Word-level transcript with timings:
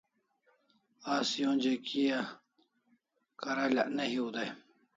Asi 1.15 1.39
onja 1.51 1.73
kia 1.87 2.19
karalak 3.41 3.89
ne 3.95 4.03
hiu 4.11 4.27
dai 4.35 4.49